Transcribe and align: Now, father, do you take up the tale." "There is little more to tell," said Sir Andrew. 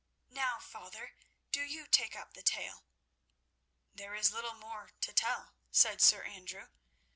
Now, 0.31 0.57
father, 0.57 1.13
do 1.51 1.61
you 1.61 1.85
take 1.85 2.15
up 2.15 2.33
the 2.33 2.41
tale." 2.41 2.85
"There 3.93 4.15
is 4.15 4.31
little 4.31 4.55
more 4.55 4.89
to 5.01 5.13
tell," 5.13 5.53
said 5.69 6.01
Sir 6.01 6.23
Andrew. 6.23 6.69